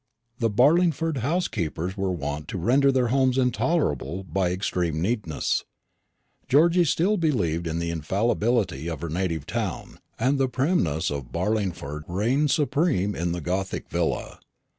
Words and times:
The 0.39 0.49
Barlingford 0.49 1.17
housekeepers 1.17 1.95
were 1.95 2.09
wont 2.11 2.47
to 2.47 2.57
render 2.57 2.91
their 2.91 3.09
homes 3.09 3.37
intolerable 3.37 4.23
by 4.23 4.49
extreme 4.49 4.99
neatness. 4.99 5.63
Georgy 6.47 6.85
still 6.85 7.17
believed 7.17 7.67
in 7.67 7.77
the 7.77 7.91
infallibility 7.91 8.89
of 8.89 9.01
her 9.01 9.09
native 9.09 9.45
town, 9.45 9.99
and 10.17 10.39
the 10.39 10.49
primness 10.49 11.11
of 11.11 11.31
Barlingford 11.31 12.05
reigned 12.07 12.49
supreme 12.49 13.13
in 13.13 13.31
the 13.31 13.41
gothic 13.41 13.89
villa. 13.91 14.39